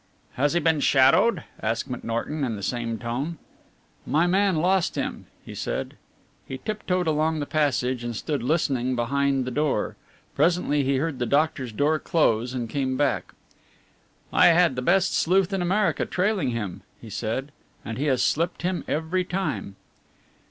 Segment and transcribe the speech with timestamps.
[0.33, 3.37] "Has he been shadowed?" asked McNorton in the same tone.
[4.03, 5.95] "My man lost him," he said.
[6.47, 9.95] He tiptoed along the passage and stood listening behind the door.
[10.33, 13.31] Presently he heard the doctor's door close and came back.
[14.33, 17.51] "I have had the best sleuth in America trailing him," he said,
[17.85, 19.75] "and he has slipped him every time."